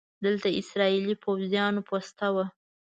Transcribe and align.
دلته 0.25 0.47
د 0.51 0.57
اسرائیلي 0.61 1.15
پوځیانو 1.23 1.81
پوسته 1.89 2.27
وه. 2.35 2.45